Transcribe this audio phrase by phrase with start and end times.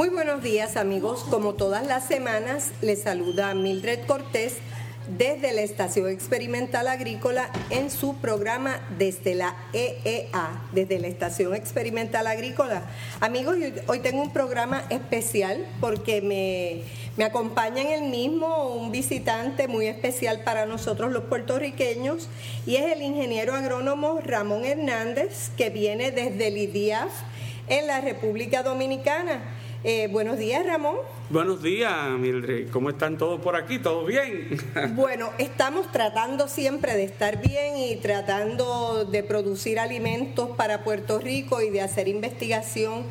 [0.00, 4.56] Muy buenos días amigos, como todas las semanas les saluda Mildred Cortés
[5.16, 12.26] desde la Estación Experimental Agrícola en su programa desde la EEA, desde la Estación Experimental
[12.26, 12.82] Agrícola.
[13.20, 13.56] Amigos,
[13.86, 16.82] hoy tengo un programa especial porque me,
[17.16, 22.28] me acompaña en el mismo un visitante muy especial para nosotros los puertorriqueños
[22.66, 27.12] y es el ingeniero agrónomo Ramón Hernández que viene desde el IDIAF
[27.68, 29.59] en la República Dominicana.
[29.82, 30.96] Eh, buenos días, Ramón.
[31.30, 32.68] Buenos días, Mildred.
[32.70, 33.78] ¿Cómo están todos por aquí?
[33.78, 34.58] ¿Todo bien?
[34.94, 41.62] bueno, estamos tratando siempre de estar bien y tratando de producir alimentos para Puerto Rico
[41.62, 43.04] y de hacer investigación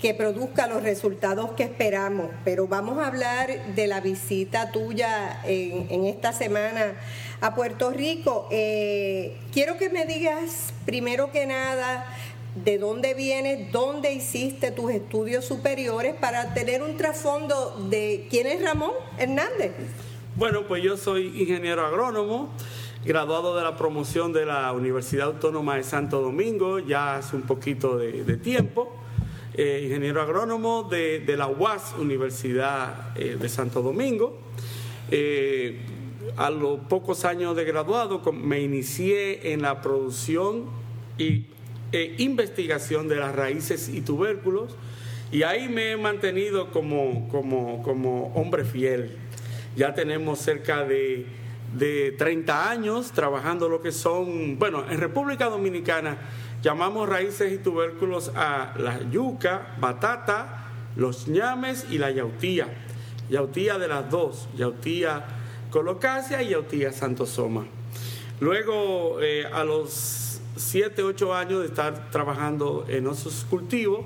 [0.00, 2.28] que produzca los resultados que esperamos.
[2.44, 6.94] Pero vamos a hablar de la visita tuya en, esta semana
[7.40, 8.46] a Puerto Rico.
[8.52, 12.06] Eh, quiero que me digas, primero que nada,
[12.54, 18.62] de dónde vienes, dónde hiciste tus estudios superiores para tener un trasfondo de quién es
[18.62, 19.72] Ramón Hernández.
[20.36, 22.50] Bueno, pues yo soy ingeniero agrónomo,
[23.04, 27.96] graduado de la promoción de la Universidad Autónoma de Santo Domingo, ya hace un poquito
[27.96, 28.96] de, tiempo.
[29.54, 34.38] Eh, ingeniero agrónomo de, la UAS, Universidad eh, de Santo Domingo.
[35.10, 35.80] Eh,
[36.36, 40.66] a los pocos años de graduado me inicié en la producción
[41.18, 41.46] y
[41.92, 44.76] e investigación de las raíces y tubérculos
[45.32, 49.16] y ahí me he mantenido como, como, como hombre fiel.
[49.76, 51.26] Ya tenemos cerca de,
[51.76, 56.18] de 30 años trabajando lo que son, bueno, en República Dominicana
[56.62, 60.66] llamamos raíces y tubérculos a la yuca, batata,
[60.96, 62.68] los ñames y la yautía.
[63.30, 65.24] Yautía de las dos, yautía
[65.70, 67.66] colocasia y yautía santosoma.
[68.40, 69.92] Luego, eh, a los
[70.60, 74.04] 7, 8 años de estar trabajando en esos cultivos,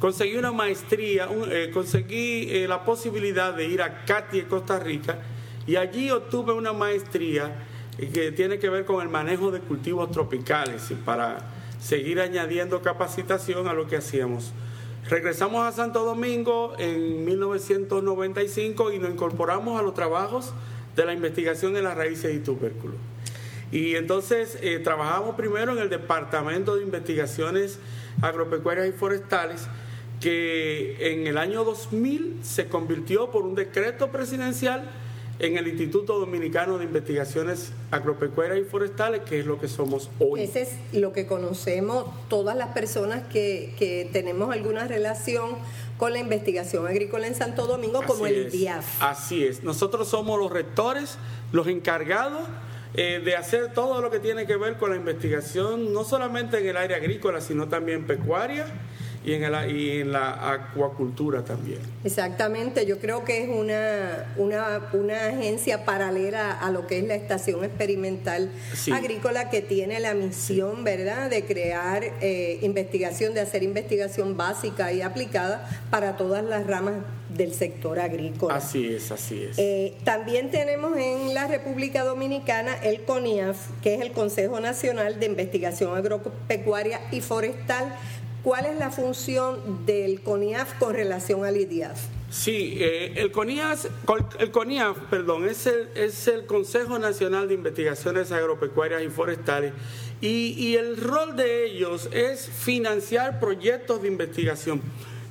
[0.00, 5.18] conseguí una maestría, eh, conseguí eh, la posibilidad de ir a Katy, Costa Rica,
[5.66, 7.64] y allí obtuve una maestría
[8.12, 11.38] que tiene que ver con el manejo de cultivos tropicales y para
[11.80, 14.52] seguir añadiendo capacitación a lo que hacíamos.
[15.08, 20.52] Regresamos a Santo Domingo en 1995 y nos incorporamos a los trabajos
[20.96, 22.96] de la investigación de las raíces y tubérculos.
[23.72, 27.78] Y entonces eh, trabajamos primero en el Departamento de Investigaciones
[28.22, 29.66] Agropecuarias y Forestales,
[30.20, 34.88] que en el año 2000 se convirtió por un decreto presidencial
[35.38, 40.42] en el Instituto Dominicano de Investigaciones Agropecuarias y Forestales, que es lo que somos hoy.
[40.42, 45.56] Ese es lo que conocemos todas las personas que, que tenemos alguna relación
[45.98, 49.02] con la investigación agrícola en Santo Domingo, como el DIAF.
[49.02, 51.18] Así es, nosotros somos los rectores,
[51.52, 52.42] los encargados
[52.96, 56.68] eh, de hacer todo lo que tiene que ver con la investigación, no solamente en
[56.68, 58.66] el área agrícola, sino también pecuaria
[59.24, 61.80] y en, el, y en la acuacultura también.
[62.04, 67.14] Exactamente, yo creo que es una, una, una agencia paralela a lo que es la
[67.14, 68.50] Estación Experimental
[68.92, 75.00] Agrícola que tiene la misión, ¿verdad?, de crear eh, investigación, de hacer investigación básica y
[75.00, 76.94] aplicada para todas las ramas
[77.36, 78.56] del sector agrícola.
[78.56, 79.58] Así es, así es.
[79.58, 85.26] Eh, también tenemos en la República Dominicana el CONIAF, que es el Consejo Nacional de
[85.26, 87.94] Investigación Agropecuaria y Forestal.
[88.42, 91.98] ¿Cuál es la función del CONIAF con relación al IDIAF?
[92.30, 93.86] Sí, eh, el, CONIAF,
[94.38, 99.72] el CONIAF perdón, es, el, es el Consejo Nacional de Investigaciones Agropecuarias y Forestales
[100.20, 104.82] y, y el rol de ellos es financiar proyectos de investigación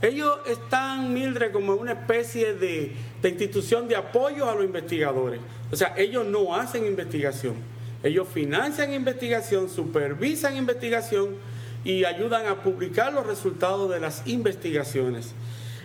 [0.03, 2.91] ellos están, Mildred, como una especie de,
[3.24, 5.40] institución de apoyo a los investigadores.
[5.72, 7.56] O sea, ellos no hacen investigación.
[8.03, 11.38] Ellos financian investigación, supervisan investigación
[11.86, 15.34] y ayudan a publicar los resultados de las investigaciones.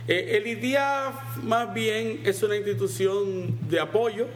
[0.08, 4.26] Eh, el IDIAF más bien es una institución de apoyo,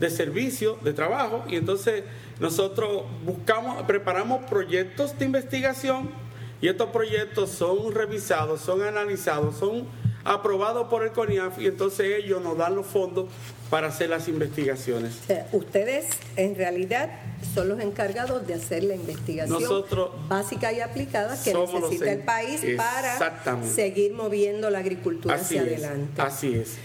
[0.00, 2.02] de servicio, de trabajo, y entonces
[2.40, 6.10] nosotros buscamos, preparamos proyectos de investigación
[6.60, 9.86] y estos proyectos son revisados, son analizados, son
[10.24, 13.26] aprobados por el CONIAF y entonces ellos nos dan los fondos
[13.70, 15.18] para hacer las investigaciones.
[15.52, 16.06] ustedes
[16.36, 17.10] en realidad
[17.54, 19.84] son los encargados de hacer la investigación
[20.28, 26.20] básica y aplicada que necesita el país para seguir moviendo la agricultura hacia adelante.
[26.20, 26.76] Así es.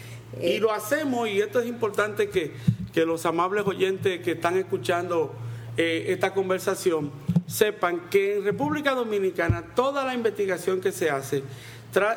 [0.42, 2.54] y eh, lo hacemos, y esto es importante que,
[2.94, 5.34] que los amables oyentes que están escuchando
[5.78, 7.12] eh, esta conversación
[7.53, 11.44] sepan que en República Dominicana toda la investigación que se hace,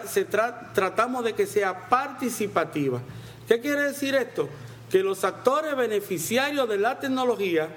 [0.07, 3.03] se tratamos de que sea participativa,
[3.47, 4.49] ¿Qué quiere decir esto?
[4.91, 7.69] Que los actores beneficiarios de la tecnología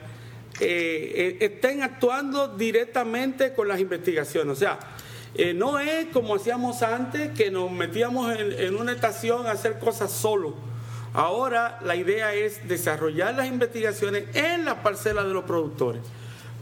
[0.59, 4.51] eh, eh, estén actuando directamente con las investigaciones.
[4.51, 4.79] O sea,
[5.35, 10.11] eh, no es como hacíamos antes, que nos metíamos en, una estación a hacer cosas
[10.11, 10.55] solo.
[11.13, 16.01] Ahora la idea es desarrollar las investigaciones en la parcela de los productores,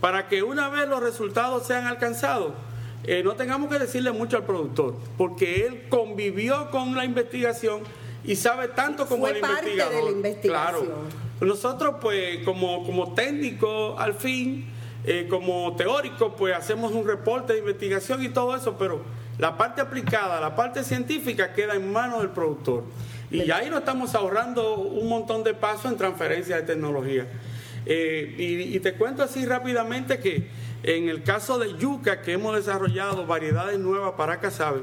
[0.00, 2.52] para que una vez los resultados sean alcanzados,
[3.24, 7.80] no tengamos que decirle mucho al productor, porque él convivió con la investigación
[8.24, 10.14] y sabe tanto como el investigador.
[10.42, 10.86] Claro.
[11.40, 14.66] Nosotros, pues, como, como técnico, al fin,
[15.04, 19.00] eh, como teórico, pues hacemos un reporte de investigación y todo eso, pero
[19.38, 22.84] la parte aplicada, la parte científica queda en manos del productor.
[23.30, 27.26] Y ahí nos estamos ahorrando un montón de pasos en transferencia de tecnología.
[27.86, 30.48] Eh, y, y, te cuento así rápidamente que
[30.82, 34.82] en el caso de yuca, que hemos desarrollado variedades nuevas para casabe,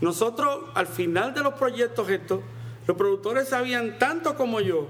[0.00, 2.40] nosotros al final de los proyectos estos,
[2.86, 4.88] los productores sabían tanto como yo,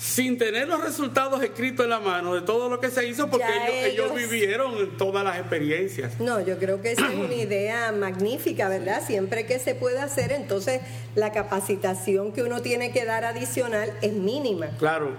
[0.00, 3.44] sin tener los resultados escritos en la mano de todo lo que se hizo, porque
[3.84, 6.18] ellos, vivieron todas las experiencias.
[6.18, 9.02] No, yo creo que esa es una idea magnífica, ¿verdad?
[9.06, 10.80] Siempre que se puede hacer, entonces
[11.14, 14.68] la capacitación que uno tiene que dar adicional es mínima.
[14.78, 15.10] Claro.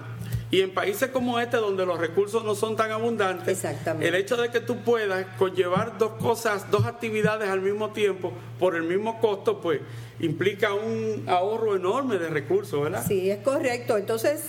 [0.52, 3.64] Y en países como este, donde los recursos no son tan abundantes,
[4.02, 8.76] el hecho de que tú puedas conllevar dos cosas, dos actividades al mismo tiempo por
[8.76, 9.80] el mismo costo, pues
[10.20, 13.04] implica un ahorro enorme de recursos, ¿verdad?
[13.08, 13.98] Sí, es correcto.
[13.98, 14.44] Entonces,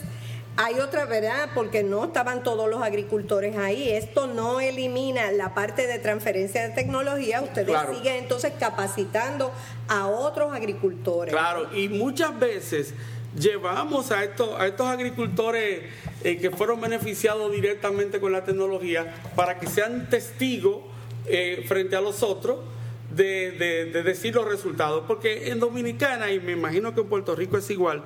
[0.56, 1.50] hay otra, ¿verdad?
[1.54, 3.88] Porque no estaban todos los agricultores ahí.
[3.88, 7.40] Esto no elimina la parte de transferencia de tecnología.
[7.40, 9.50] Ustedes siguen entonces capacitando
[9.88, 11.32] a otros agricultores.
[11.32, 12.92] Claro, y muchas veces
[13.38, 15.82] llevamos a estos, a estos agricultores
[16.24, 20.78] eh, que fueron beneficiados directamente con la tecnología para que sean testigos
[21.26, 22.60] eh, frente a los otros
[23.10, 23.52] de,
[23.92, 25.04] de, decir los resultados.
[25.06, 28.02] Porque en Dominicana, y me imagino que en Puerto Rico es igual,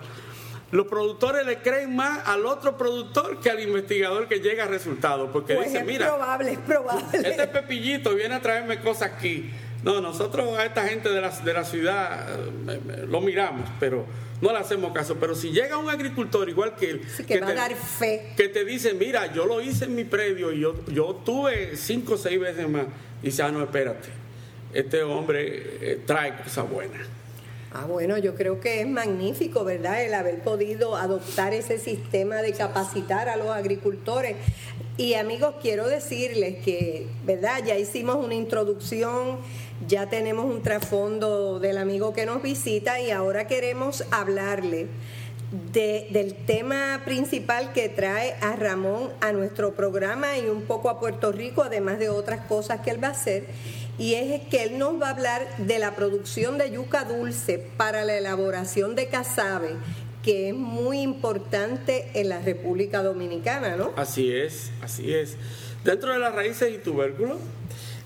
[0.73, 5.31] los productores le creen más al otro productor que al investigador que llega a resultados.
[5.33, 7.07] Porque pues dice, es mira, probable, es probable.
[7.13, 9.51] este pepillito viene a traerme cosas aquí.
[9.87, 12.27] No, nosotros a esta gente de la, de la ciudad
[12.69, 14.05] eh, lo miramos, pero
[14.41, 15.15] no le hacemos caso.
[15.21, 18.33] Pero si llega un agricultor igual que él, que, va te, a dar fe.
[18.37, 22.15] que te dice, mira, yo lo hice en mi predio y yo, yo tuve cinco
[22.15, 22.87] o seis veces más,
[23.23, 24.09] y dice, ah, no, espérate,
[24.75, 25.45] este hombre
[25.81, 27.07] eh, trae cosas buenas.
[27.73, 30.03] Ah, bueno, yo creo que es magnífico, ¿verdad?
[30.03, 34.35] El haber podido adoptar ese sistema de capacitar a los agricultores.
[34.97, 37.63] Y amigos, quiero decirles que, ¿verdad?
[37.67, 39.41] Ya hicimos una introducción,
[39.87, 44.89] ya tenemos un trasfondo del amigo que nos visita y ahora queremos hablarle
[45.73, 51.31] del tema principal que trae a Ramón a nuestro programa y un poco a Puerto
[51.31, 53.45] Rico, además de otras cosas que él va a hacer
[53.99, 58.05] y es que él nos va a hablar de la producción de yuca dulce para
[58.05, 59.71] la elaboración de casabe,
[60.23, 63.93] que es muy importante en la República Dominicana, ¿no?
[63.97, 65.37] Así es, así es.
[65.85, 67.39] Dentro de las raíces y tubérculos,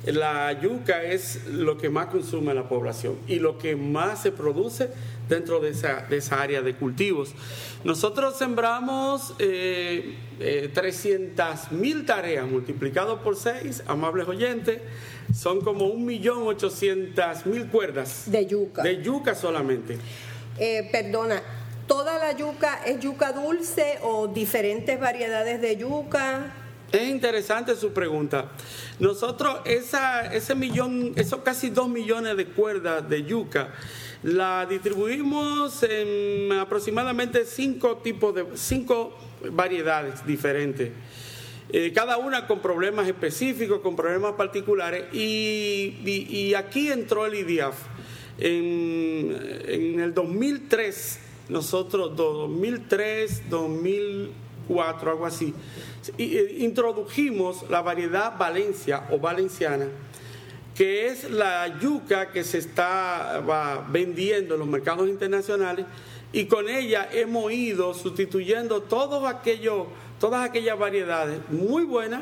[0.05, 4.88] la yuca es lo que más consume la población y lo que más se produce
[5.29, 7.35] dentro de esa, de esa área de cultivos.
[7.85, 14.81] Nosotros sembramos eh, eh, 300 mil tareas multiplicado por 6, amables oyentes,
[15.35, 18.25] son como 1.800.000 cuerdas.
[18.26, 18.82] De yuca.
[18.82, 19.99] De yuca solamente.
[20.58, 21.43] Eh, perdona,
[21.87, 26.55] ¿toda la yuca es yuca dulce o diferentes variedades de yuca?
[26.93, 28.51] Es interesante su pregunta.
[28.99, 33.73] Nosotros ese millón, esos casi dos millones de cuerdas de yuca,
[34.25, 39.17] la distribuimos en aproximadamente cinco tipos de cinco
[39.53, 40.91] variedades diferentes.
[41.73, 47.77] Eh, cada una con problemas específicos, con problemas particulares, y, aquí entró el IDIAF.
[48.39, 49.37] En,
[49.69, 51.20] en, el 2003,
[51.51, 55.55] nosotros, 2003, 2004, algo así,
[56.19, 59.86] eh, introdujimos la variedad Valencia o valenciana,
[60.74, 65.86] que es la yuca que se está vendiendo en los mercados internacionales,
[66.32, 69.89] y con ella hemos ido sustituyendo todos aquellos
[70.20, 72.20] todas aquellas variedades muy buenas,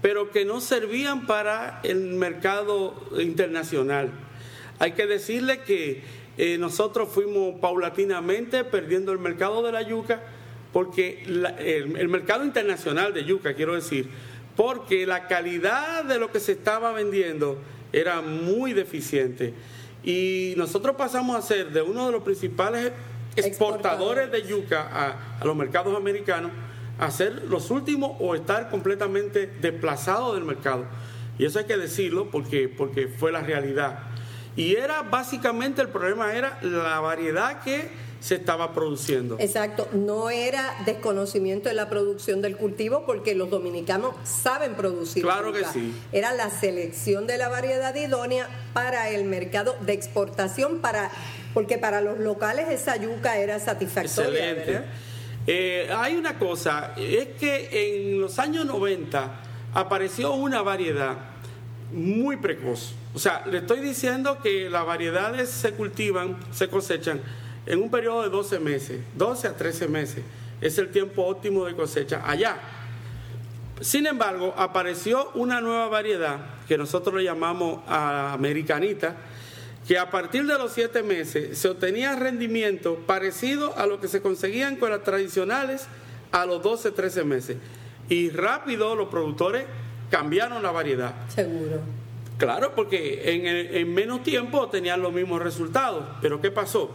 [0.00, 4.10] pero que no servían para el mercado internacional.
[4.78, 6.02] Hay que decirle que
[6.38, 10.22] eh, nosotros fuimos paulatinamente perdiendo el mercado de la yuca,
[10.72, 14.08] porque el, mercado internacional de yuca, quiero decir,
[14.56, 17.58] porque la calidad de lo que se estaba vendiendo
[17.92, 19.54] era muy deficiente.
[20.04, 22.92] Y nosotros pasamos a ser de uno de los principales
[23.36, 26.50] exportadores de yuca a los mercados americanos
[27.00, 30.84] hacer los últimos o estar completamente desplazado del mercado.
[31.38, 34.00] Y eso hay que decirlo porque, porque fue la realidad.
[34.56, 37.88] Y era básicamente el problema era la variedad que
[38.20, 39.36] se estaba produciendo.
[39.38, 45.22] Exacto, no era desconocimiento de la producción del cultivo porque los dominicanos saben producir.
[45.22, 45.94] Claro que sí.
[46.12, 51.10] Era la selección de la variedad idónea para el mercado de exportación, para
[51.54, 54.50] porque para los locales esa yuca era satisfactoria.
[54.50, 54.84] Excelente.
[55.46, 59.40] Eh, hay una cosa, es que en los años 90
[59.74, 61.29] apareció una variedad
[61.92, 62.94] muy precoz.
[63.14, 67.20] O sea, le estoy diciendo que las variedades se cultivan, se cosechan
[67.66, 70.24] en un periodo de 12 meses, 12 a 13 meses.
[70.60, 72.58] Es el tiempo óptimo de cosecha allá.
[73.80, 79.16] Sin embargo, apareció una nueva variedad que nosotros le llamamos americanita,
[79.88, 84.20] que a partir de los 7 meses se obtenía rendimiento parecido a lo que se
[84.20, 85.86] conseguían con las tradicionales
[86.30, 87.56] a los 12, 13 meses.
[88.08, 89.64] Y rápido los productores
[90.10, 91.14] cambiaron la variedad.
[91.28, 91.80] Seguro.
[92.38, 96.04] Claro, porque en, en menos tiempo tenían los mismos resultados.
[96.22, 96.90] Pero ¿qué pasó?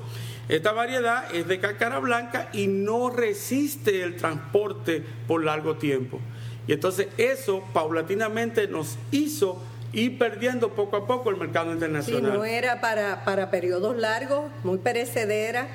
[0.50, 6.20] Esta variedad es de cáscara blanca y no resiste el transporte por largo tiempo.
[6.68, 9.62] Y entonces eso paulatinamente nos hizo
[9.94, 12.32] ir perdiendo poco a poco el mercado internacional.
[12.32, 15.68] Sí, no era para, para periodos largos, muy perecedera.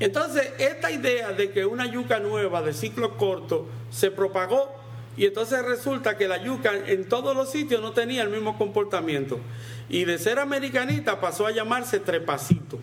[0.00, 4.77] Entonces, esta idea de que una yuca nueva de ciclo corto se propagó
[5.18, 9.40] y entonces resulta que la yuca en todos los sitios no tenía el mismo comportamiento.
[9.88, 12.78] Y de ser americanita pasó a llamarse trepacito.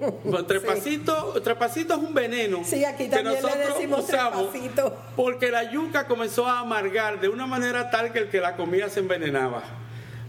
[0.46, 4.48] trepacito, trepacito es un veneno sí, aquí que nosotros le usamos
[5.16, 8.90] porque la yuca comenzó a amargar de una manera tal que el que la comía
[8.90, 9.62] se envenenaba.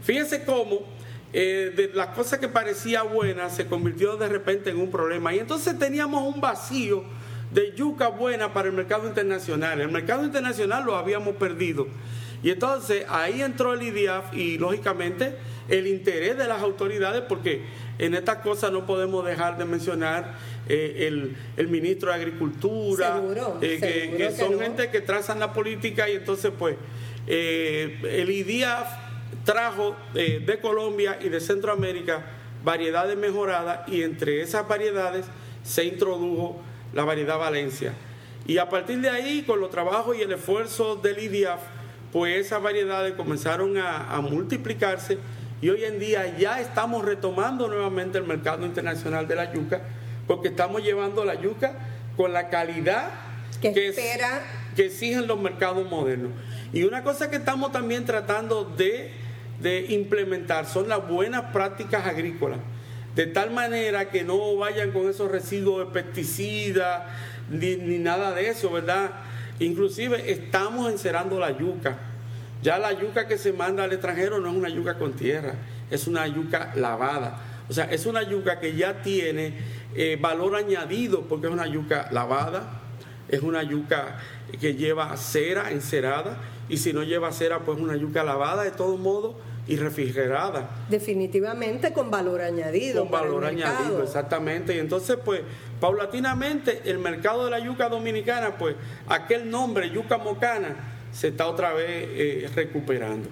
[0.02, 0.80] Fíjense cómo
[1.34, 5.34] eh, de las cosas que parecía buena se convirtió de repente en un problema.
[5.34, 7.04] Y entonces teníamos un vacío
[7.52, 9.80] de yuca buena para el mercado internacional.
[9.80, 11.86] El mercado internacional lo habíamos perdido.
[12.42, 15.34] Y entonces ahí entró el IDIAF y lógicamente
[15.68, 17.62] el interés de las autoridades, porque
[17.98, 20.34] en estas cosas no podemos dejar de mencionar
[20.68, 21.08] eh,
[21.56, 23.22] el, ministro de Agricultura,
[23.60, 26.76] eh, que, son gente que trazan la política y entonces pues
[27.28, 28.88] eh, el IDIAF
[29.44, 32.24] trajo de Colombia y de Centroamérica
[32.64, 35.26] variedades mejoradas y entre esas variedades
[35.62, 36.60] se introdujo
[36.92, 37.92] la variedad Valencia.
[38.46, 41.60] Y a partir de ahí, con los trabajos y el esfuerzo del IDIAF,
[42.12, 45.18] pues esas variedades comenzaron a, multiplicarse
[45.60, 49.80] y hoy en día ya estamos retomando nuevamente el mercado internacional de la yuca,
[50.26, 51.74] porque estamos llevando la yuca
[52.16, 53.10] con la calidad
[53.60, 54.42] que, espera.
[54.74, 56.32] que exigen los mercados modernos.
[56.72, 59.12] Y una cosa que estamos también tratando de,
[59.60, 62.58] de implementar son las buenas prácticas agrícolas
[63.14, 67.02] de tal manera que no vayan con esos residuos de pesticidas
[67.50, 69.10] ni, nada de eso, ¿verdad?
[69.58, 71.98] Inclusive estamos encerando la yuca.
[72.62, 75.54] Ya la yuca que se manda al extranjero no es una yuca con tierra,
[75.90, 77.40] es una yuca lavada.
[77.68, 79.54] O sea, es una yuca que ya tiene
[79.94, 82.80] eh, valor añadido porque es una yuca lavada,
[83.28, 84.18] es una yuca
[84.60, 86.38] que lleva cera encerada
[86.68, 90.68] y si no lleva cera pues una yuca lavada de todo modo y refrigerada.
[90.88, 93.02] Definitivamente con valor añadido.
[93.02, 94.74] Con valor añadido, exactamente.
[94.74, 95.42] Y entonces, pues,
[95.80, 98.74] paulatinamente, el mercado de la yuca dominicana, pues,
[99.06, 100.76] aquel nombre, yuca mocana,
[101.12, 103.28] se está otra vez eh, recuperando.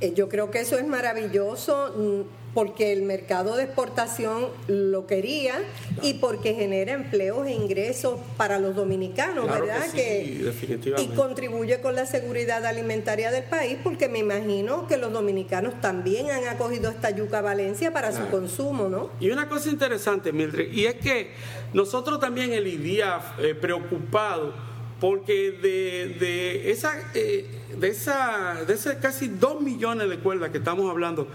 [0.00, 5.54] Eh, yo creo que eso es maravilloso mm, porque el mercado de exportación lo quería
[6.02, 9.90] y porque genera empleos e ingresos para los dominicanos, ¿verdad?
[9.92, 10.52] Que,
[10.98, 16.30] y contribuye con la seguridad alimentaria del país porque me imagino que los dominicanos también
[16.30, 19.10] han acogido esta yuca Valencia para su consumo, ¿no?
[19.20, 21.30] Y una cosa interesante, Mildred, y es que
[21.72, 24.52] nosotros también el IDIAF eh, preocupado
[25.00, 27.46] porque de, de esa eh,
[27.78, 31.26] de esa de ese casi dos millones de cuerdas que estamos hablando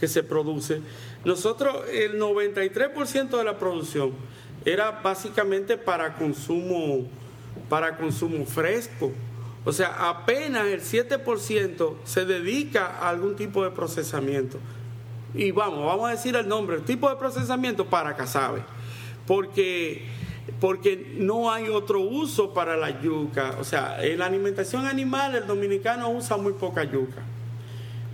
[0.00, 0.80] que se produce.
[1.24, 4.12] Nosotros, el 93% de la producción
[4.64, 7.06] era básicamente para consumo,
[7.68, 9.12] para consumo fresco.
[9.64, 14.58] O sea, apenas el 7% se dedica a algún tipo de procesamiento.
[15.34, 18.62] Y vamos, vamos a decir el nombre, el tipo de procesamiento para casabe.
[19.26, 20.06] Porque,
[20.60, 23.56] porque no hay otro uso para la yuca.
[23.60, 27.22] O sea, en la alimentación animal el dominicano usa muy poca yuca.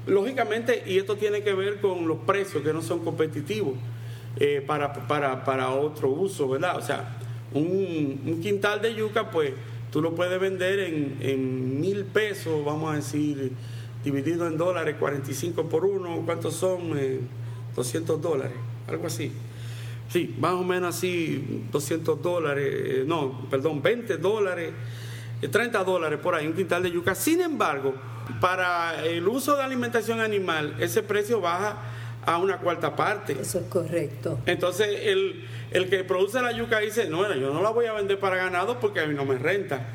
[0.07, 3.75] Lógicamente, y esto tiene que ver con los precios que no son competitivos
[4.39, 4.93] eh, para,
[5.45, 6.77] para, otro uso, ¿verdad?
[6.77, 7.17] O sea,
[7.53, 9.53] un, quintal de yuca, pues
[9.91, 13.51] tú lo puedes vender en, mil pesos, vamos a decir,
[14.05, 16.93] dividido en dólares, 45 por uno, ¿cuántos son?
[17.75, 19.33] 200 eh, dólares, algo así.
[20.09, 24.73] Sí, más o menos así, 200 dólares, eh, no, perdón, 20 dólares,
[25.51, 27.15] 30 dólares por ahí, un quintal de yuca.
[27.17, 27.95] Sin embargo,
[28.41, 31.77] para el uso de alimentación animal, ese precio baja
[32.25, 33.37] a una cuarta parte.
[33.41, 34.41] Eso es correcto.
[34.47, 38.19] Entonces el, el que produce la yuca dice, no, yo no la voy a vender
[38.19, 39.87] para ganado porque a mí no me renta.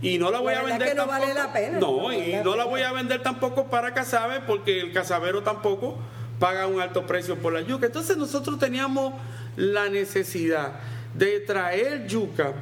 [0.00, 1.78] Y no la voy a vender que no vale la pena.
[1.78, 5.98] No, y no la voy a vender tampoco para cazabe porque el cazabero tampoco
[6.38, 7.86] paga un alto precio por la yuca.
[7.86, 9.14] Entonces nosotros teníamos
[9.56, 10.74] la necesidad
[11.14, 12.52] de traer yuca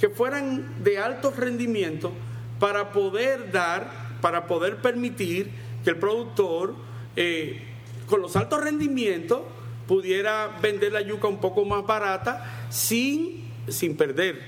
[0.00, 2.12] que fueran de alto rendimiento
[2.58, 5.50] para poder dar, para poder permitir
[5.84, 6.74] que el productor
[7.16, 7.62] eh,
[8.06, 9.42] con los altos rendimientos
[9.86, 14.40] pudiera vender la yuca un poco más barata sin, sin perder,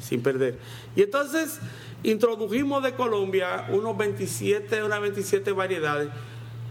[0.00, 0.58] sin perder.
[0.96, 1.60] Y entonces
[2.02, 6.08] introdujimos de Colombia unos 27, unas 27 variedades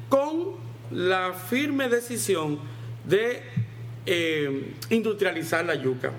[0.09, 0.55] con
[0.91, 2.59] la firme decisión
[3.05, 3.43] de
[4.05, 6.11] eh, industrializar la yuca.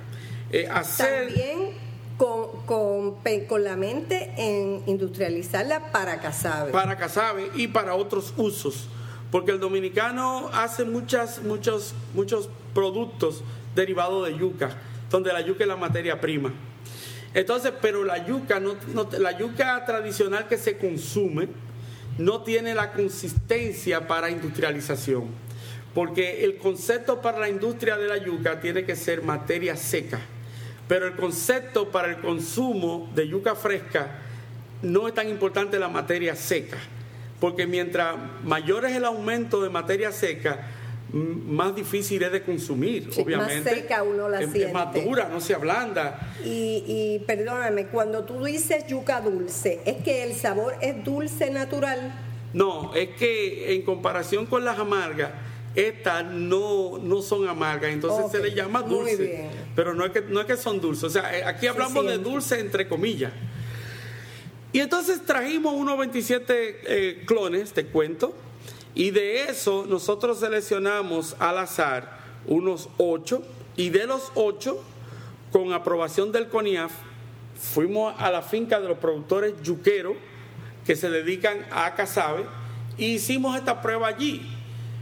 [0.51, 1.71] Eh, hacer, También
[2.17, 3.17] con, con,
[3.49, 6.71] con, la mente en industrializarla para casabe.
[6.71, 8.89] Para casabe y para otros usos.
[9.31, 13.43] Porque el dominicano hace muchas, muchos, muchos productos
[13.75, 14.77] derivados de yuca,
[15.11, 16.53] donde la yuca es la materia prima.
[17.33, 18.77] Entonces, pero la yuca, no,
[19.19, 21.49] la yuca tradicional que se consume
[22.19, 25.25] no tiene la consistencia para industrialización.
[25.95, 30.21] Porque el concepto para la industria de la yuca tiene que ser materia seca.
[30.89, 34.09] Pero el concepto para el consumo de yuca fresca
[34.83, 36.79] no es tan importante la materia seca.
[37.41, 40.67] Porque mientras mayor es el aumento de materia seca,
[41.13, 43.71] más difícil es de consumir, obviamente.
[43.71, 44.65] Más seca uno la siente.
[44.65, 46.35] Es más dura, no se ablanda.
[46.45, 52.13] Y, y perdóname, cuando tú dices yuca dulce, ¿es que el sabor es dulce natural?
[52.53, 55.31] No, es que en comparación con las amargas,
[55.75, 59.51] estas no, no son amargas, entonces se les llama dulce.
[59.75, 62.19] Pero no es, que, no es que son dulces, o sea, eh, aquí hablamos de
[62.19, 63.33] dulce entre comillas.
[64.73, 68.35] Y entonces trajimos unos 27 eh, clones, te cuento,
[68.95, 73.43] y de eso nosotros seleccionamos al azar unos ocho.
[73.77, 74.83] Y de los ocho,
[75.53, 76.91] con aprobación del CONIAF,
[77.55, 80.17] fuimos a la finca de los productores yuqueros
[80.85, 82.45] que se dedican a cazabe
[82.97, 84.58] y hicimos esta prueba allí.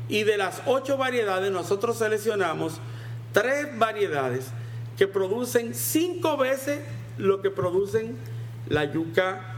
[0.09, 2.81] Y de las ocho variedades nosotros seleccionamos
[3.33, 4.49] tres variedades
[4.97, 6.81] que producen cinco veces
[7.19, 8.17] lo que producen
[8.69, 9.57] la yuca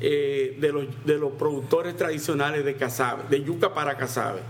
[0.00, 4.40] eh, de, los, de, los, productores tradicionales de cazabe, de yuca para cazabe.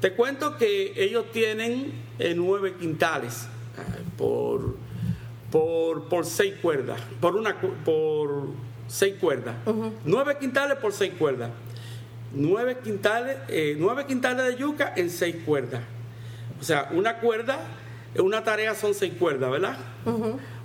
[0.00, 3.48] Te cuento que ellos tienen eh, nueve quintales
[4.18, 4.76] por,
[5.50, 8.48] por, por, seis cuerdas, por, una, por
[8.86, 9.56] seis cuerdas.
[10.04, 11.50] Nueve quintales por seis cuerdas.
[12.34, 15.82] Nueve quintales, eh, nueve quintales de yuca en seis cuerdas.
[16.60, 17.58] O sea, una cuerda,
[18.18, 19.76] una tarea son seis cuerdas, ¿verdad?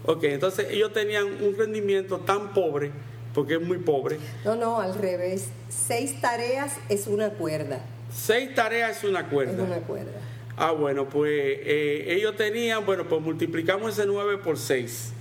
[0.06, 2.92] Ok, entonces ellos tenían un rendimiento tan pobre
[3.34, 4.18] porque es muy pobre.
[4.44, 5.50] No, no, al revés.
[5.70, 7.82] Seis tareas es una cuerda.
[8.12, 9.54] Seis tareas es una cuerda.
[9.54, 10.20] Es una cuerda.
[10.58, 15.14] Ah, bueno, pues eh, ellos tenían, bueno, pues multiplicamos ese 9 por 6,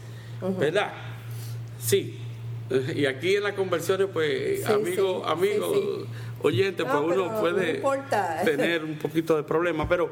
[0.58, 0.92] ¿verdad?
[1.78, 2.18] Sí.
[2.94, 6.06] Y aquí en las conversiones, pues, amigo, amigo,
[6.42, 7.82] oyente, pues uno puede
[8.44, 10.10] tener un poquito de problema, pero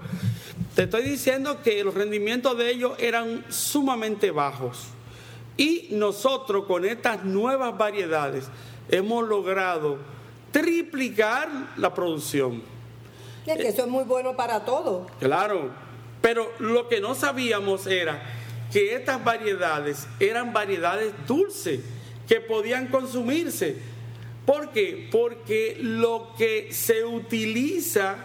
[0.75, 4.89] te estoy diciendo que los rendimientos de ellos eran sumamente bajos.
[5.57, 8.49] Y nosotros con estas nuevas variedades
[8.89, 9.99] hemos logrado
[10.53, 12.63] triplicar la producción.
[13.47, 15.11] Es que eso es muy bueno para todos.
[15.19, 15.71] Claro,
[16.21, 18.23] pero lo que no sabíamos era
[18.73, 21.81] que estas variedades eran variedades dulces
[22.29, 23.77] que podían consumirse.
[24.47, 25.09] ¿Por qué?
[25.11, 28.17] Porque lo que se utiliza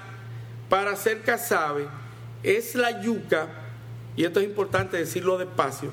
[0.70, 1.88] para hacer cazabe
[2.44, 3.50] es la yuca,
[4.16, 5.92] y esto es importante decirlo despacio,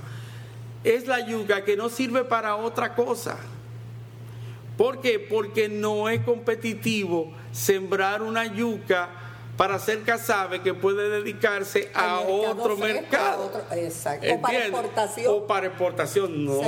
[0.84, 3.38] es la yuca que no sirve para otra cosa.
[4.76, 5.18] ¿Por qué?
[5.18, 9.08] Porque no es competitivo sembrar una yuca
[9.56, 13.50] para hacer cazabe que puede dedicarse a otro mercado.
[14.30, 15.34] O para exportación.
[15.34, 16.60] O para exportación, no.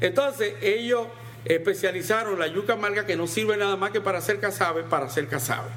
[0.00, 1.06] Entonces, ellos
[1.44, 5.28] especializaron la yuca amarga que no sirve nada más que para hacer cazabe, para hacer
[5.28, 5.70] cazabe.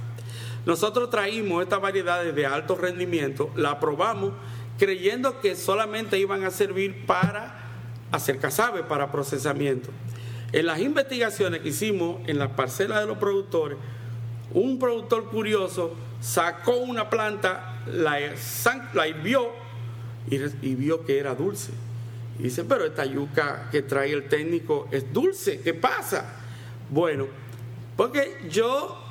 [0.65, 4.33] Nosotros traímos estas variedades de alto rendimiento, la probamos
[4.77, 7.55] creyendo que solamente iban a servir para
[8.11, 9.89] hacer cazabe, para procesamiento.
[10.51, 13.77] En las investigaciones que hicimos en las parcelas de los productores,
[14.53, 18.17] un productor curioso sacó una planta, la,
[18.93, 21.71] la y vio que era dulce.
[22.37, 26.33] Dice, pero esta yuca que trae el técnico es dulce, ¿qué pasa?
[26.89, 27.27] Bueno,
[27.95, 29.01] porque yo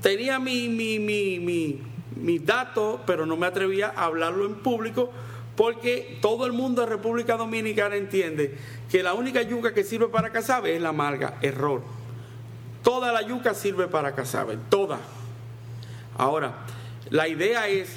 [0.00, 5.10] tenía mi, mi, mi, mi mis datos, pero no me atrevía a hablarlo en público
[5.56, 8.56] porque todo el mundo de República Dominicana entiende
[8.90, 11.38] que la única yuca que sirve para cazabe es la amarga.
[11.42, 11.82] Error.
[12.82, 14.98] Toda la yuca sirve para cazabe, toda.
[16.16, 16.54] Ahora,
[17.10, 17.96] La idea es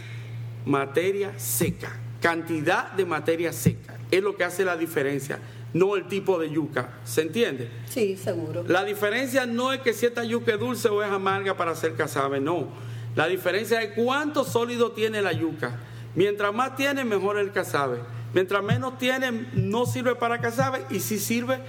[0.65, 3.92] materia seca, cantidad de materia seca.
[4.13, 5.39] Es lo que hace la diferencia,
[5.73, 6.99] no el tipo de yuca.
[7.03, 7.71] ¿Se entiende?
[7.89, 8.63] Sí, seguro.
[8.67, 11.95] La diferencia no es que si esta yuca es dulce o es amarga para hacer
[11.95, 12.67] casabe, no.
[13.15, 15.79] La diferencia es cuánto sólido tiene la yuca.
[16.13, 18.01] Mientras más tiene, mejor el casabe.
[18.35, 21.63] Mientras menos tiene, no sirve para casabe y sí sirve para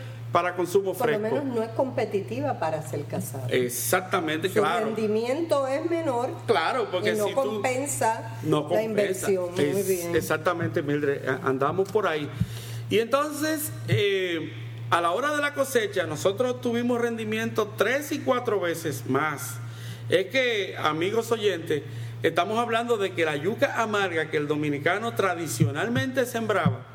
[0.56, 1.22] consumo fresco.
[1.22, 3.64] Por lo menos no es competitiva para hacer casabe.
[3.64, 4.88] Exactamente, claro.
[4.88, 6.30] El rendimiento es menor.
[6.46, 9.50] Claro, porque y no compensa la inversión.
[9.54, 10.16] Muy bien.
[10.16, 12.28] Exactamente, Mildred, andamos por ahí.
[12.90, 14.52] Y entonces, eh,
[14.90, 19.58] a la hora de la cosecha, nosotros tuvimos rendimiento tres y cuatro veces más.
[20.08, 21.82] Es que, amigos oyentes,
[22.22, 26.86] estamos hablando de que la yuca amarga que el dominicano tradicionalmente sembraba,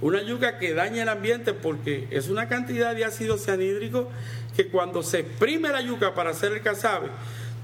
[0.00, 4.08] una yuca que daña el ambiente porque es una cantidad de ácido cianhídrico
[4.56, 7.08] que cuando se exprime la yuca para hacer el casabe,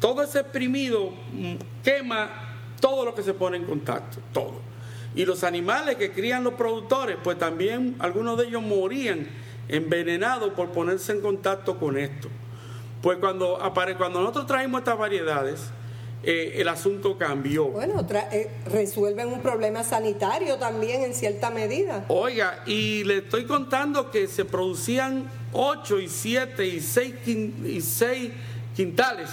[0.01, 2.31] todo ese exprimido mm, quema
[2.81, 4.61] todo lo que se pone en contacto, todo.
[5.15, 9.29] Y los animales que crían los productores, pues también algunos de ellos morían
[9.69, 12.29] envenenados por ponerse en contacto con esto.
[13.01, 13.59] Pues cuando,
[13.97, 15.71] cuando nosotros traemos estas variedades,
[16.27, 17.67] eh, el asunto cambió.
[17.67, 22.05] Bueno, eh, resuelven un problema sanitario también en cierta medida.
[22.09, 27.15] Oiga, y le estoy contando que se producían 8 y 7 y 6,
[27.65, 28.33] y 6
[28.75, 29.31] quintales.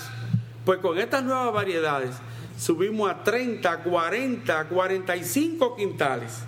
[0.65, 2.15] Pues con estas nuevas variedades
[2.57, 6.43] subimos a 30, 40, 45 quintales.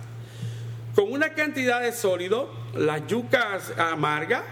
[0.94, 4.42] Con una cantidad de sólido, las yucas amargas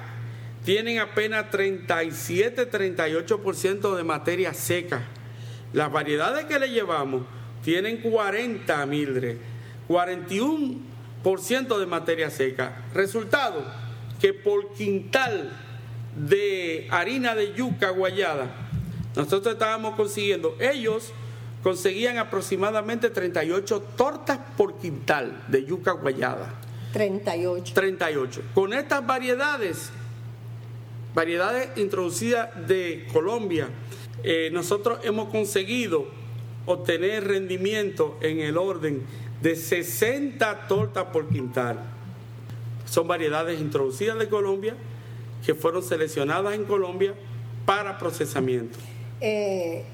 [0.65, 5.03] tienen apenas 37, 38% de materia seca.
[5.73, 7.23] Las variedades que le llevamos
[7.65, 9.37] tienen 40, Mildred,
[9.89, 12.83] 41% de materia seca.
[12.95, 13.65] Resultado,
[14.21, 15.51] que por quintal
[16.17, 18.51] de harina de yuca guayada,
[19.17, 21.13] nosotros estábamos consiguiendo, ellos
[21.63, 26.55] conseguían aproximadamente 38 tortas por quintal de yuca guayada.
[26.93, 27.73] 38.
[27.75, 28.43] 38.
[28.55, 29.91] Con estas variedades,
[31.15, 33.69] variedades introducidas de Colombia,
[34.23, 36.07] eh, nosotros hemos conseguido
[36.67, 39.03] obtener rendimiento en el orden
[39.41, 41.81] de 60 tortas por quintal.
[42.85, 44.77] Son variedades introducidas de Colombia
[45.45, 47.15] que fueron seleccionadas en Colombia
[47.67, 48.79] para procesamiento.
[49.21, 49.85] Eh,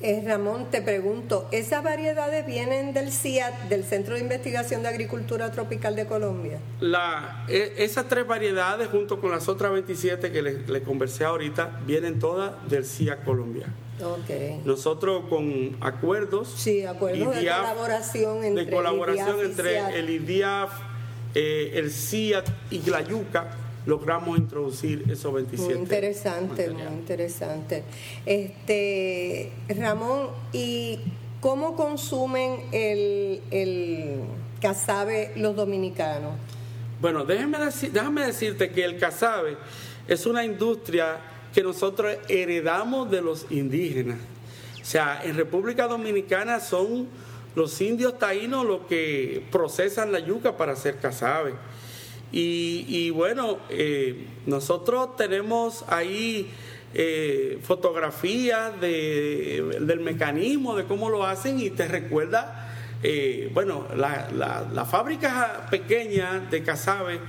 [0.00, 5.50] eh, Ramón, te pregunto, ¿esas variedades vienen del CIAT, del Centro de Investigación de Agricultura
[5.50, 6.58] Tropical de Colombia?
[6.80, 12.18] La, e, esas tres variedades, junto con las otras 27 que le, conversé ahorita, vienen
[12.18, 13.66] todas del CIAT Colombia.
[14.22, 14.60] Okay.
[14.64, 20.70] Nosotros con acuerdos, sí, acuerdos de colaboración entre, de colaboración entre el IDIAF,
[21.34, 23.50] eh, el CIAT y la Yuca,
[23.88, 25.74] logramos introducir esos 27.
[25.74, 27.84] Muy interesante, muy interesante.
[28.26, 31.00] Este, Ramón, ¿y
[31.40, 34.20] cómo consumen el, el
[34.60, 36.32] casabe los dominicanos?
[37.00, 37.56] Bueno, déjame,
[37.90, 39.56] déjame decirte que el casabe
[40.06, 41.16] es una industria
[41.54, 44.18] que nosotros heredamos de los indígenas.
[44.82, 47.08] O sea, en República Dominicana son
[47.54, 51.54] los indios taínos los que procesan la yuca para hacer casabe.
[52.30, 56.50] Y, bueno, eh, nosotros tenemos ahí
[56.94, 62.70] eh, fotografías del mecanismo, de cómo lo hacen y te recuerda,
[63.02, 67.20] eh, bueno, las la, fábricas pequeñas de casabe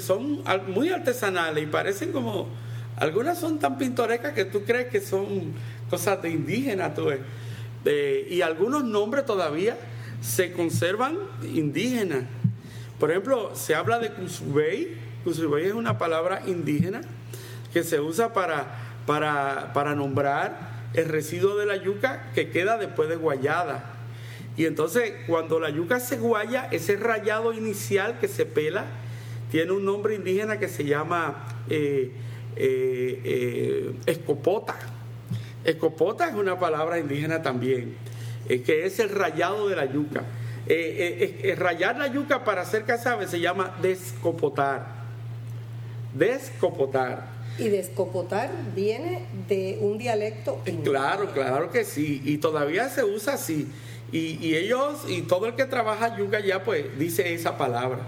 [0.00, 2.48] son muy artesanales y parecen como,
[2.96, 5.52] algunas son tan pintorescas que tú crees que son
[5.88, 7.08] cosas de indígenas, tú
[8.28, 9.78] y algunos nombres todavía
[10.20, 12.24] se conservan indígenas.
[13.00, 14.94] Por ejemplo, se habla de Cusubey.
[15.24, 17.00] Cusubey es una palabra indígena
[17.72, 23.16] que se usa para, para, nombrar el residuo de la yuca que queda después de
[23.16, 23.94] guayada.
[24.58, 28.84] Y entonces, cuando la yuca se guaya, ese rayado inicial que se pela
[29.50, 32.12] tiene un nombre indígena que se llama eh,
[32.56, 34.76] eh, eh, escopota.
[35.64, 37.96] Escopota es una palabra indígena también,
[38.46, 40.24] que es el rayado de la yuca.
[40.66, 44.86] Eh, eh, eh, rayar la yuca para hacer casabe se llama descopotar.
[46.14, 47.26] Descopotar.
[47.58, 50.60] Y descopotar viene de un dialecto.
[50.84, 52.22] Claro, claro que sí.
[52.24, 53.68] Y todavía se usa así.
[54.12, 58.00] Y, ellos y todo el que trabaja yuca ya pues dice esa palabra.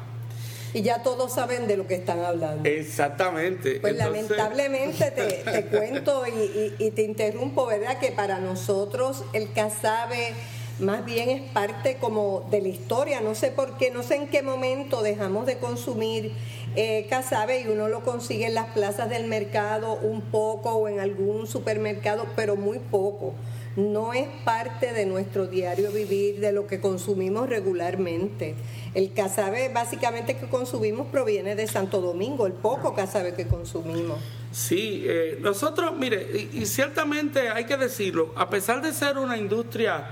[0.74, 2.68] Y ya todos saben de lo que están hablando.
[2.68, 3.78] Exactamente.
[3.80, 7.98] Pues lamentablemente te, cuento y, y, te interrumpo, ¿verdad?
[7.98, 10.34] Que para nosotros el casabe
[10.82, 13.20] más bien es parte como de la historia.
[13.20, 16.32] No sé por qué, no sé en qué momento dejamos de consumir
[16.74, 21.00] eh, casabe y uno lo consigue en las plazas del mercado un poco o en
[21.00, 23.34] algún supermercado, pero muy poco.
[23.74, 28.54] no es parte de nuestro diario vivir, de lo que consumimos regularmente.
[28.94, 34.18] El casabe básicamente que consumimos proviene de Santo Domingo, el poco casabe que consumimos.
[34.50, 40.04] Sí, eh, nosotros, mire, y, ciertamente hay que decirlo, a pesar de ser una industria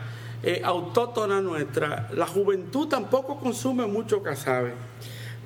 [0.43, 4.73] eh, autóctona nuestra, la juventud tampoco consume mucho casabe.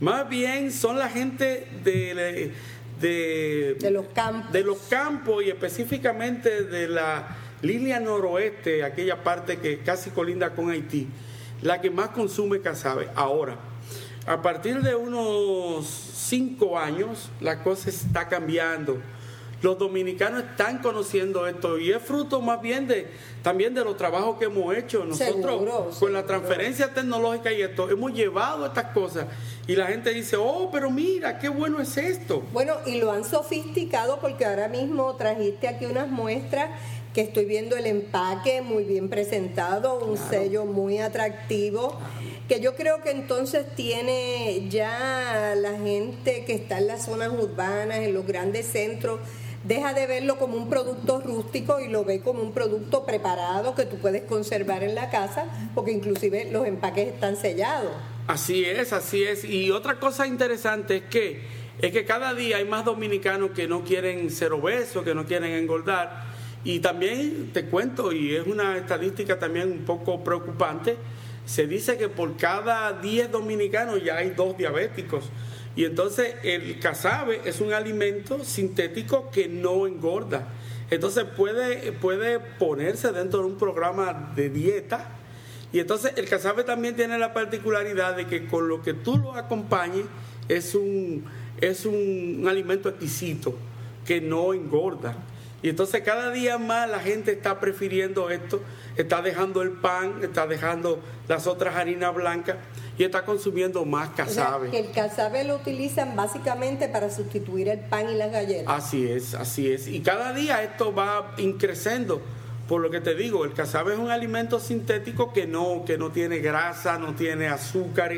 [0.00, 2.52] Más bien son la gente de,
[3.00, 4.52] de, los campos.
[4.52, 10.70] de los campos y específicamente de la línea noroeste, aquella parte que casi colinda con
[10.70, 11.09] Haití,
[11.62, 13.09] la que más consume casabe.
[13.14, 13.57] Ahora,
[14.26, 19.00] a partir de unos cinco años, la cosa está cambiando.
[19.64, 23.09] Los dominicanos están conociendo esto y es fruto más bien de
[23.42, 25.07] también de los trabajos que hemos hecho.
[25.07, 29.24] Nosotros con la transferencia tecnológica y esto hemos llevado estas cosas
[29.66, 32.42] y la gente dice, oh, pero mira, qué bueno es esto.
[32.53, 36.68] Bueno, y lo han sofisticado porque ahora mismo trajiste aquí unas muestras
[37.14, 41.98] que estoy viendo el empaque muy bien presentado, un sello muy atractivo
[42.48, 47.98] que yo creo que entonces tiene ya la gente que está en las zonas urbanas,
[47.98, 49.20] en los grandes centros,
[49.64, 53.87] deja de verlo como un producto rústico y lo ve como un producto preparado que
[53.87, 57.92] tú puedes conservar en la casa, porque inclusive los empaques están sellados.
[58.27, 59.44] Así es, así es.
[59.44, 63.83] Y otra cosa interesante es que es que cada día hay más dominicanos que no
[63.83, 66.24] quieren ser obesos, que no quieren engordar.
[66.62, 70.96] Y también te cuento, y es una estadística también un poco preocupante,
[71.44, 75.24] se dice que por cada 10 dominicanos ya hay dos diabéticos.
[75.76, 80.46] Y entonces el casabe es un alimento sintético que no engorda.
[80.90, 85.08] Entonces puede, puede ponerse dentro de un programa de dieta.
[85.72, 89.34] Y entonces el casabe también tiene la particularidad de que con lo que tú lo
[89.34, 90.04] acompañes
[90.48, 91.24] es un,
[91.60, 93.56] es un alimento exquisito
[94.06, 95.16] que no engorda.
[95.62, 98.60] Y entonces cada día más la gente está prefiriendo esto,
[98.96, 102.56] está dejando el pan, está dejando las otras harinas blancas
[102.96, 104.70] y está consumiendo más casabe.
[104.70, 108.66] que el casabe lo utilizan básicamente para sustituir el pan y las galletas.
[108.68, 109.88] Así es, así es.
[109.88, 112.20] Y cada día esto va increciendo.
[112.68, 116.11] Por lo que te digo, el casabe es un alimento sintético que no, que no
[116.11, 118.12] tiene grasa, no tiene azúcar,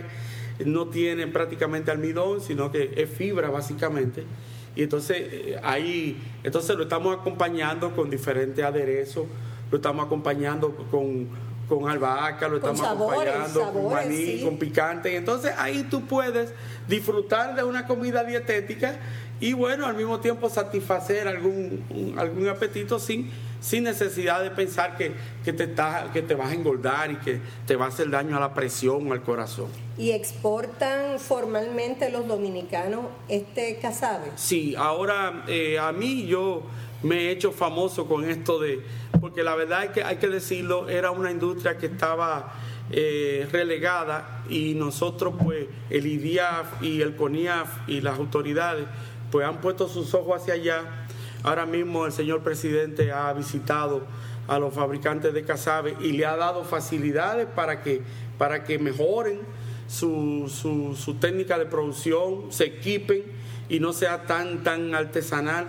[0.65, 4.25] no tiene prácticamente almidón, sino que es fibra básicamente.
[4.77, 9.25] Y entonces eh, ahí, entonces lo estamos acompañando con diferentes aderezos,
[9.71, 11.29] lo estamos acompañando con,
[11.69, 15.17] con albahaca, lo estamos acompañando con maní, con picante.
[15.17, 16.53] Entonces ahí tú puedes
[16.89, 18.99] disfrutar de una comida dietética
[19.39, 25.13] y bueno, al mismo tiempo satisfacer algún, algún apetito sin, sin necesidad de pensar que,
[25.45, 28.37] que, te está, que te vas a engordar y que te va a hacer daño
[28.37, 29.67] a la presión o al corazón.
[29.99, 34.31] ¿Y exportan formalmente los dominicanos este casabe?
[34.37, 36.63] Sí, ahora eh, a mí yo
[37.03, 38.81] me he hecho famoso con esto de,
[39.21, 42.55] porque la verdad es que hay que decirlo, era una industria que estaba
[42.91, 48.87] eh, relegada y nosotros pues el IDIAF y el CONIAF y las autoridades
[49.31, 51.07] pues han puesto sus ojos hacia allá.
[51.43, 54.07] Ahora mismo el señor presidente ha visitado
[54.49, 58.03] a los fabricantes de casabe y le ha dado facilidades para que,
[58.39, 59.41] para que mejoren
[59.89, 63.23] su, su, técnica de producción, se equipen
[63.69, 65.67] y no sea tan, tan artesanal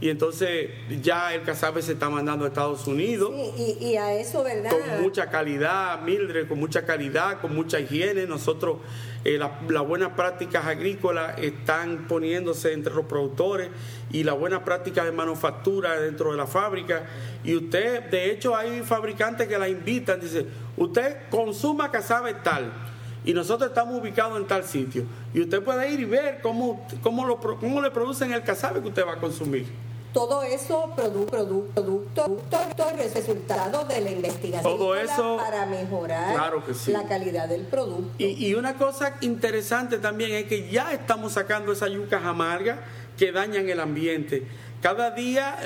[0.00, 0.70] y entonces
[1.02, 3.32] ya el casabe se está mandando a Estados Unidos.
[3.56, 4.70] y, a eso, ¿verdad?
[4.70, 8.24] Con mucha calidad, Mildred, con mucha calidad, con mucha higiene.
[8.26, 8.76] Nosotros,
[9.24, 13.70] eh, las buenas prácticas agrícolas están poniéndose entre los productores
[14.12, 17.02] y las buenas prácticas de manufactura dentro de la fábrica.
[17.42, 22.70] Y usted, de hecho, hay fabricantes que la invitan, dice, usted consuma casabe tal
[23.24, 25.06] y nosotros estamos ubicados en tal sitio.
[25.34, 28.86] Y usted puede ir y ver cómo, cómo, lo, cómo le producen el casabe que
[28.86, 35.36] usted va a consumir todo eso producto, producto, producto, resultado de la investigación todo eso,
[35.36, 36.52] para mejorar
[36.86, 38.10] la calidad del producto.
[38.18, 42.78] Y, una cosa interesante también es que ya estamos sacando esas yucas amargas
[43.16, 44.46] que dañan el ambiente.
[44.80, 45.56] Cada día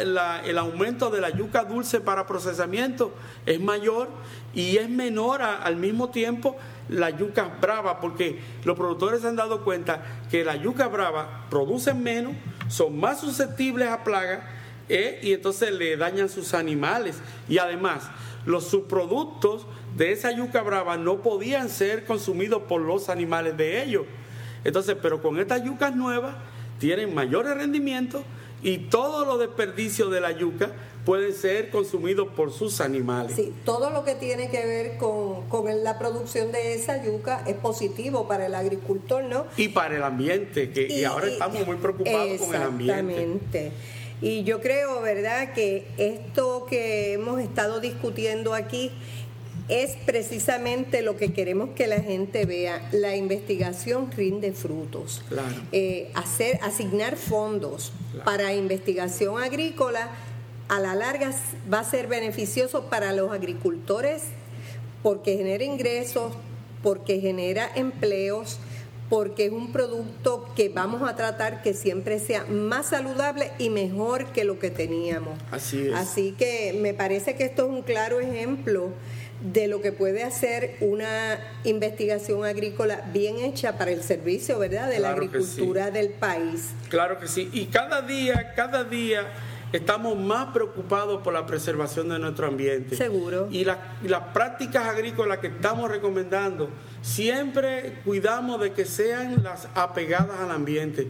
[0.44, 3.12] el aumento de la yuca dulce para procesamiento
[3.44, 4.08] es mayor
[4.54, 6.56] y es menor al mismo tiempo
[6.88, 12.02] la yuca brava, porque los productores se han dado cuenta que la yuca brava producen
[12.02, 12.32] menos,
[12.72, 14.40] son más susceptibles a plagas
[14.88, 17.16] eh, y entonces le dañan sus animales.
[17.46, 18.04] Y además,
[18.46, 24.06] los subproductos de esa yuca brava no podían ser consumidos por los animales de ellos.
[24.64, 26.34] Entonces, pero con estas yucas nuevas
[26.78, 28.22] tienen mayores rendimientos
[28.62, 30.70] y todo lo desperdicio de la yuca
[31.04, 33.34] puede ser consumido por sus animales.
[33.34, 35.42] Sí, todo lo que tiene que ver con,
[35.82, 39.46] la producción de esa yuca es positivo para el agricultor, ¿no?
[39.56, 42.92] Y para el ambiente, que y, ahora estamos muy preocupados con el ambiente.
[42.92, 43.72] Exactamente.
[44.20, 48.92] Y yo creo, ¿verdad?, que esto que hemos estado discutiendo aquí
[49.68, 52.88] es precisamente lo que queremos que la gente vea.
[52.92, 55.22] La investigación rinde frutos.
[55.72, 57.92] Eh, hacer, asignar fondos
[58.24, 60.10] para investigación agrícola
[60.72, 61.32] a la larga
[61.70, 64.22] va a ser beneficioso para los agricultores
[65.02, 66.32] porque genera ingresos,
[66.82, 68.58] porque genera empleos,
[69.10, 74.32] porque es un producto que vamos a tratar que siempre sea más saludable y mejor
[74.32, 75.38] que lo que teníamos.
[75.50, 75.94] Así es.
[75.94, 78.94] Así que me parece que esto es un claro ejemplo
[79.42, 85.00] de lo que puede hacer una investigación agrícola bien hecha para el servicio, ¿verdad?, de
[85.00, 86.70] la agricultura del país.
[86.88, 87.50] Claro que sí.
[87.52, 89.26] Y cada día, cada día
[89.72, 92.96] estamos más preocupados por la preservación de nuestro ambiente.
[92.96, 93.48] Seguro.
[93.50, 93.64] Y, y
[94.08, 101.08] las prácticas agrícolas que estamos recomendando, siempre cuidamos de que sean las apegadas al ambiente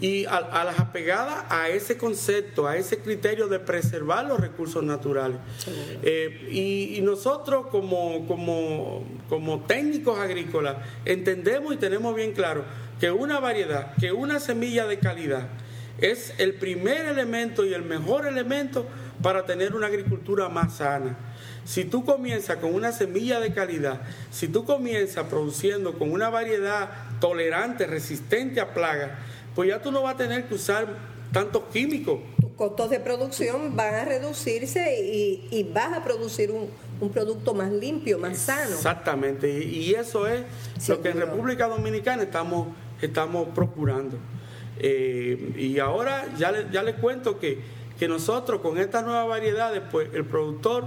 [0.00, 5.38] y a, las apegadas a ese concepto, a ese criterio de preservar los recursos naturales.
[6.02, 6.48] Eh,
[6.96, 12.64] y, nosotros como, como, como técnicos agrícolas entendemos y tenemos bien claro
[13.00, 15.48] que una variedad, que una semilla de calidad
[15.98, 18.86] es el primer elemento y el mejor elemento
[19.22, 21.16] para tener una agricultura más sana.
[21.64, 26.88] Si tú comienzas con una semilla de calidad, si tú comienzas produciendo con una variedad
[27.20, 29.10] tolerante, resistente a plagas,
[29.54, 30.86] pues ya tú no vas a tener que usar
[31.32, 32.20] tantos químicos.
[32.40, 36.70] Tus costos de producción van a reducirse y, vas a producir un,
[37.10, 38.74] producto más limpio, más sano.
[38.74, 40.42] Exactamente, y, eso es
[40.88, 42.68] lo que en República Dominicana estamos,
[43.02, 44.16] estamos procurando.
[44.80, 50.24] Eh, y ahora ya, ya les cuento que, nosotros con estas nuevas variedades, pues el
[50.24, 50.86] productor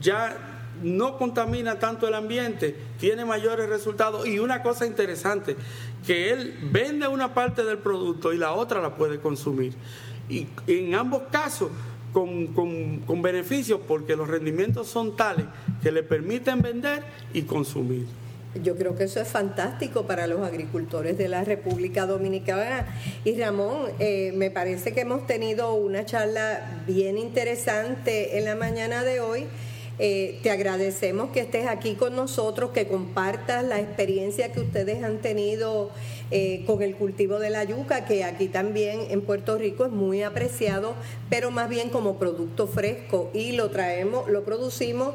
[0.00, 0.36] ya
[0.82, 4.26] no contamina tanto el ambiente, tiene mayores resultados.
[4.26, 5.56] Y una cosa interesante,
[6.04, 9.72] que él vende una parte del producto y la otra la puede consumir.
[10.28, 11.70] Y en ambos casos,
[12.12, 15.46] con, con beneficios, porque los rendimientos son tales
[15.82, 18.06] que le permiten vender y consumir.
[18.54, 22.86] Yo creo que eso es fantástico para los agricultores de la República Dominicana.
[23.24, 29.04] Y Ramón, eh, me parece que hemos tenido una charla bien interesante en la mañana
[29.04, 29.46] de hoy
[30.00, 35.18] eh, te agradecemos que estés aquí con nosotros, que compartas la experiencia que ustedes han
[35.18, 35.90] tenido
[36.30, 40.22] eh, con el cultivo de la yuca, que aquí también en Puerto Rico es muy
[40.22, 40.94] apreciado,
[41.28, 45.14] pero más bien como producto fresco y lo traemos, lo producimos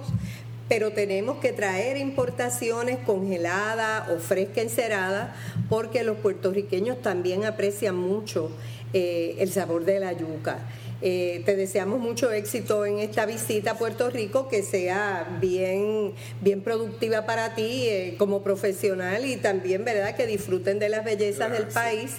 [0.70, 5.36] pero tenemos que traer importaciones congeladas o fresca encerada
[5.70, 8.52] porque los puertorriqueños también aprecian mucho
[8.94, 10.60] eh, el sabor de la yuca.
[11.06, 16.62] Eh, te deseamos mucho éxito en esta visita a Puerto Rico, que sea bien, bien
[16.62, 21.68] productiva para ti eh, como profesional y también, ¿verdad?, que disfruten de las bellezas del
[21.68, 22.14] país.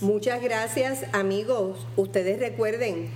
[0.00, 1.86] Muchas gracias, amigos.
[1.94, 3.08] Ustedes recuerden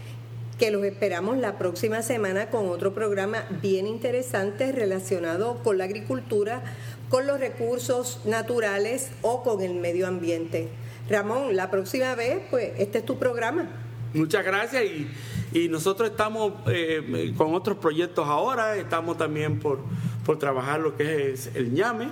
[0.59, 6.63] que los esperamos la próxima semana con otro programa bien interesante relacionado con la agricultura,
[7.09, 10.69] con los recursos naturales o con el medio ambiente.
[11.09, 13.69] Ramón, la próxima vez, pues este es tu programa.
[14.15, 19.81] Muchas gracias y, nosotros estamos eh, con otros proyectos ahora, estamos también por,
[20.27, 22.09] por trabajar lo que es el ñame.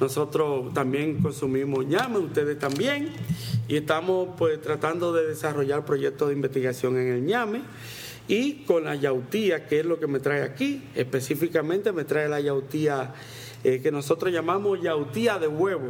[0.00, 3.12] Nosotros también consumimos ñame, ustedes también,
[3.72, 7.62] y estamos pues tratando de desarrollar proyectos de investigación en el ñame
[8.28, 12.38] y con la yautía, que es lo que me trae aquí, específicamente me trae la
[12.38, 13.14] yautía
[13.64, 15.88] eh, que nosotros llamamos yautía de huevo,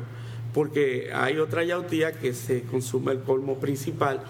[0.54, 4.22] porque hay otra yautía que se consume el colmo principal.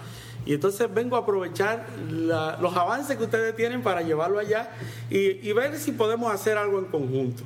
[0.47, 4.71] Y entonces vengo a aprovechar los avances que ustedes tienen para llevarlo allá
[5.11, 7.43] y, ver si podemos hacer algo en conjunto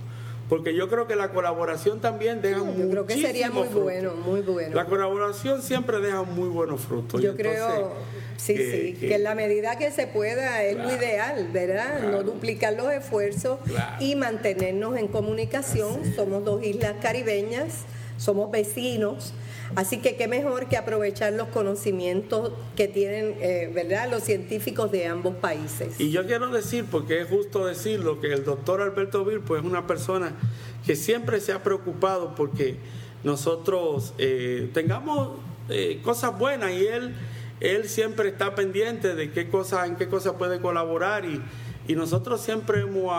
[0.50, 4.16] porque yo creo que la colaboración también deja mucho Yo creo que sería muy bueno,
[4.16, 4.76] muy bueno.
[4.76, 7.22] La colaboración siempre deja muy buenos frutos.
[7.22, 7.94] Yo creo,
[8.38, 12.02] sí, sí, que, en la medida que se pueda es lo ideal, ¿verdad?
[12.10, 13.60] No duplicar los esfuerzos
[14.00, 16.14] y mantenernos en comunicación.
[16.16, 17.86] Somos dos islas caribeñas,
[18.18, 19.34] somos vecinos
[19.76, 25.08] Así que qué mejor que aprovechar los conocimientos que tienen, eh, ¿verdad?, los científicos de
[25.08, 26.00] ambos países.
[26.00, 29.68] Y yo quiero decir, porque es justo decirlo, que el doctor Alberto Vil pues, es
[29.68, 30.34] una persona
[30.86, 32.78] que siempre se ha preocupado porque
[33.24, 35.32] nosotros eh, tengamos
[35.70, 37.14] eh, cosas buenas y él,
[37.60, 41.42] él siempre está pendiente de qué cosa, en qué cosas puede colaborar y,
[41.88, 43.12] y nosotros siempre hemos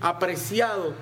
[0.00, 0.92] apreciado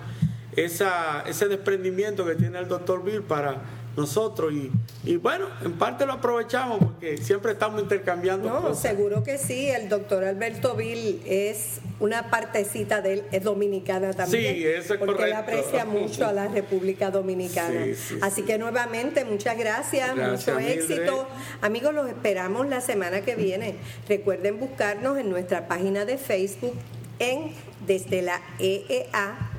[0.64, 3.62] esa, ese desprendimiento que tiene el doctor Bill para
[3.96, 4.70] nosotros y,
[5.04, 8.48] y, bueno, en parte lo aprovechamos porque siempre estamos intercambiando.
[8.48, 14.12] No, seguro que sí, el doctor Alberto Vil es una partecita de él, es dominicana
[14.12, 14.54] también.
[14.54, 17.86] Sí, eso es porque él aprecia mucho a la República Dominicana.
[18.20, 21.26] Así que nuevamente, muchas gracias, mucho éxito.
[21.60, 23.74] Amigos, los esperamos la semana que viene.
[24.08, 26.74] Recuerden buscarnos en nuestra página de Facebook
[27.18, 27.52] en
[27.86, 29.49] Desde la EEA.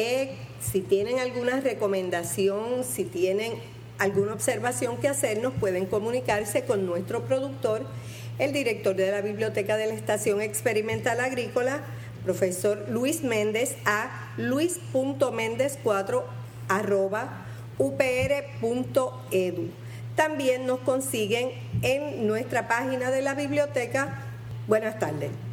[0.00, 0.30] Eh,
[0.60, 3.54] si tienen alguna recomendación, si tienen
[3.98, 7.84] alguna observación que hacernos, pueden comunicarse con nuestro productor,
[8.38, 11.80] el director de la Biblioteca de la Estación Experimental Agrícola,
[12.22, 16.22] profesor Luis Méndez, a luis.méndez4
[17.78, 19.70] upr.edu.
[20.14, 21.50] También nos consiguen
[21.82, 24.22] en nuestra página de la biblioteca.
[24.68, 25.47] Buenas tardes.